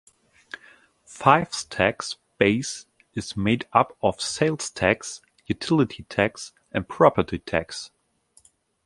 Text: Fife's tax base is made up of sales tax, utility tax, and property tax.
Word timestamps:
Fife's 1.05 1.63
tax 1.63 2.17
base 2.39 2.87
is 3.13 3.37
made 3.37 3.67
up 3.71 3.95
of 4.01 4.19
sales 4.19 4.71
tax, 4.71 5.21
utility 5.45 6.01
tax, 6.09 6.53
and 6.71 6.89
property 6.89 7.37
tax. 7.37 7.91